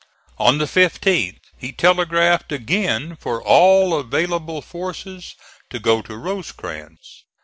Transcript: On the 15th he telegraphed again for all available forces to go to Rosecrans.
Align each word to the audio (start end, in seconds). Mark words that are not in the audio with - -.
On 0.39 0.57
the 0.57 0.65
15th 0.65 1.37
he 1.59 1.71
telegraphed 1.71 2.51
again 2.51 3.15
for 3.17 3.39
all 3.39 3.93
available 3.93 4.63
forces 4.63 5.35
to 5.69 5.77
go 5.79 6.01
to 6.01 6.17
Rosecrans. 6.17 7.23